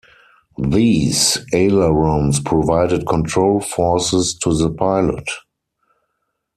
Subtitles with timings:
[0.57, 5.29] These ailerons provided control forces to the pilot.